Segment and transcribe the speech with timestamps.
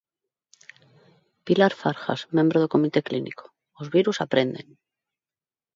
[1.45, 3.45] Pilar Farjas, membro do comité clínico:
[3.79, 4.67] Os virus aprenden.